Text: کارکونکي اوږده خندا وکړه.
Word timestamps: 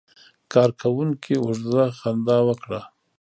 کارکونکي 0.53 1.33
اوږده 1.43 1.83
خندا 1.99 2.37
وکړه. 2.47 2.81